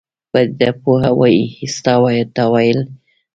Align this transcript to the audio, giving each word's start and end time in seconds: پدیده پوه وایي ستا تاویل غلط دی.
پدیده 0.31 0.69
پوه 0.81 1.03
وایي 1.19 1.43
ستا 1.75 1.93
تاویل 2.35 2.79
غلط 2.79 2.87
دی. 2.93 2.95